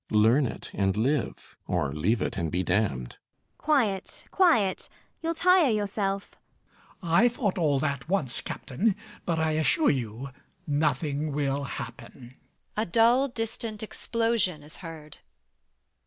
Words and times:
Learn 0.09 0.47
it 0.47 0.71
and 0.73 0.97
live; 0.97 1.55
or 1.67 1.93
leave 1.93 2.23
it 2.23 2.35
and 2.35 2.51
be 2.51 2.63
damned. 2.63 3.17
ELLIE. 3.17 3.59
Quiet, 3.59 4.25
quiet: 4.31 4.89
you'll 5.21 5.35
tire 5.35 5.69
yourself. 5.69 6.31
MAZZINI. 7.03 7.13
I 7.23 7.29
thought 7.29 7.59
all 7.59 7.77
that 7.77 8.09
once, 8.09 8.41
Captain; 8.41 8.95
but 9.27 9.37
I 9.37 9.51
assure 9.51 9.91
you 9.91 10.29
nothing 10.65 11.31
will 11.31 11.65
happen. 11.65 12.33
A 12.75 12.83
dull 12.83 13.27
distant 13.27 13.83
explosion 13.83 14.63
is 14.63 14.77
heard. 14.77 15.19